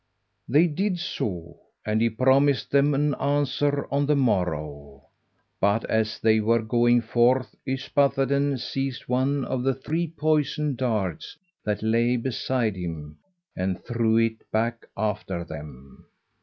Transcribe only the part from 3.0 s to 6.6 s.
answer on the morrow. But as they